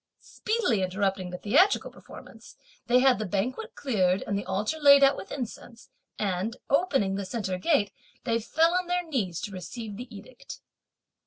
Speedily 0.19 0.81
interrupting 0.81 1.29
the 1.29 1.37
theatrical 1.37 1.91
performance, 1.91 2.55
they 2.87 3.01
had 3.01 3.19
the 3.19 3.25
banquet 3.27 3.75
cleared, 3.75 4.23
and 4.25 4.35
the 4.35 4.45
altar 4.47 4.79
laid 4.79 5.03
out 5.03 5.15
with 5.15 5.31
incense, 5.31 5.89
and 6.17 6.57
opening 6.71 7.13
the 7.17 7.23
centre 7.23 7.59
gate 7.59 7.91
they 8.23 8.39
fell 8.39 8.73
on 8.73 8.87
their 8.87 9.07
knees 9.07 9.39
to 9.41 9.51
receive 9.51 9.97
the 9.97 10.07
edict. 10.09 10.59